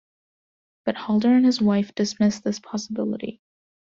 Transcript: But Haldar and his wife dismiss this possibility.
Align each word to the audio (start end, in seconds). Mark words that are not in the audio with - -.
But 0.83 0.95
Haldar 0.95 1.35
and 1.37 1.45
his 1.45 1.61
wife 1.61 1.93
dismiss 1.93 2.39
this 2.39 2.59
possibility. 2.59 3.39